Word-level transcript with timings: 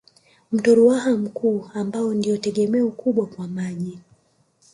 Mto 0.51 0.75
Ruaha 0.75 1.11
mkuu 1.17 1.65
ambao 1.73 2.13
ndio 2.13 2.37
tegemeo 2.37 2.91
kubwa 2.91 3.25
kwa 3.25 3.47
maji 3.47 3.99